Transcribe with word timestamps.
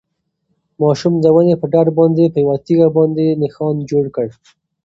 ماشوم 0.81 1.13
د 1.23 1.25
ونې 1.35 1.55
په 1.61 1.65
ډډ 1.73 1.87
باندې 1.97 2.25
په 2.33 2.37
یوه 2.43 2.55
تیږه 2.65 2.87
باندې 2.97 3.25
نښان 3.41 3.75
جوړ 3.89 4.05
کړ. 4.15 4.27